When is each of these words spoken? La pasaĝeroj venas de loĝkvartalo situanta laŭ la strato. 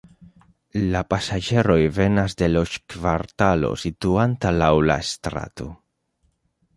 La 0.93 1.01
pasaĝeroj 1.13 1.75
venas 1.97 2.35
de 2.39 2.49
loĝkvartalo 2.53 3.69
situanta 3.83 4.55
laŭ 4.57 4.71
la 4.93 4.97
strato. 5.11 5.69